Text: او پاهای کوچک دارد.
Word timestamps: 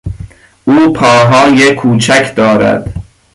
او 0.65 0.93
پاهای 0.93 1.75
کوچک 1.75 2.33
دارد. 2.35 2.93